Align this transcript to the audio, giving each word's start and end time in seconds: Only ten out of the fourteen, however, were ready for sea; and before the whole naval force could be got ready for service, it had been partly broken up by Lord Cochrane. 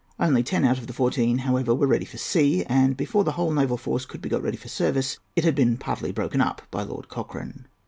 Only 0.19 0.41
ten 0.41 0.65
out 0.65 0.79
of 0.79 0.87
the 0.87 0.93
fourteen, 0.93 1.37
however, 1.45 1.75
were 1.75 1.85
ready 1.85 2.05
for 2.05 2.17
sea; 2.17 2.65
and 2.65 2.97
before 2.97 3.23
the 3.23 3.33
whole 3.33 3.51
naval 3.51 3.77
force 3.77 4.03
could 4.07 4.19
be 4.19 4.29
got 4.29 4.41
ready 4.41 4.57
for 4.57 4.67
service, 4.67 5.19
it 5.35 5.43
had 5.43 5.53
been 5.53 5.77
partly 5.77 6.11
broken 6.11 6.41
up 6.41 6.63
by 6.71 6.81
Lord 6.81 7.07
Cochrane. 7.07 7.67